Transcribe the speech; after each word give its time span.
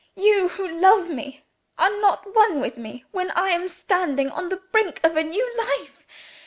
"You, 0.15 0.47
who 0.49 0.67
love 0.67 1.11
me, 1.11 1.43
are 1.77 1.95
not 2.01 2.33
one 2.35 2.59
with 2.59 2.75
me, 2.75 3.05
when 3.11 3.29
I 3.35 3.49
am 3.49 3.69
standing 3.69 4.31
on 4.31 4.49
the 4.49 4.57
brink 4.71 4.99
of 5.03 5.15
a 5.15 5.21
new 5.23 5.47
life. 5.59 6.07